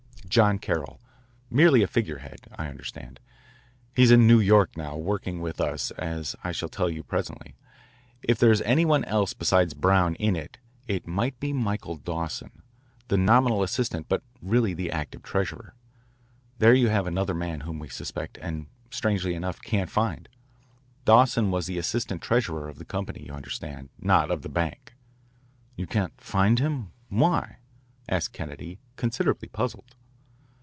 [0.29, 1.01] "John Carroll
[1.49, 3.19] merely a figurehead, I understand.
[3.93, 7.55] He's in New York now, working with us, as I shall tell you presently.
[8.23, 12.61] If there is any one else besides Brown in it, it might be Michael Dawson,
[13.09, 15.75] the nominal assistant but really the active treasurer.
[16.59, 20.29] There you have another man whom we suspect, and, strangely enough, can't find.
[21.03, 24.93] Dawson was the assistant treasurer of the company, you understand, not of the bank."
[25.75, 26.93] "You can't find him?
[27.09, 27.57] Why?"
[28.07, 29.93] asked Kennedy, considerably puzzled.